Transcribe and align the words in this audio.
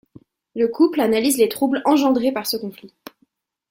Le 0.55 0.67
couple 0.67 0.99
analyse 0.99 1.37
les 1.37 1.47
troubles 1.47 1.83
engendrés 1.85 2.31
par 2.31 2.47
ce 2.47 2.57
conflit. 2.57 2.91